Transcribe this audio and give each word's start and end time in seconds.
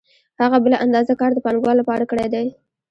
هغه 0.41 0.57
بله 0.63 0.77
اندازه 0.85 1.13
کار 1.19 1.31
د 1.33 1.39
پانګوال 1.45 1.75
لپاره 1.81 2.03
کړی 2.11 2.27
دی 2.33 2.47